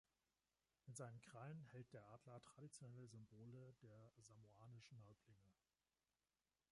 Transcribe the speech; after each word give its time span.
In 0.87 0.95
seinen 0.95 1.21
Krallen 1.21 1.61
hält 1.65 1.93
der 1.93 2.03
Adler 2.09 2.41
traditionelle 2.41 3.07
Symbole 3.07 3.75
der 3.83 4.09
samoanischen 4.17 4.99
Häuptlinge. 5.05 5.45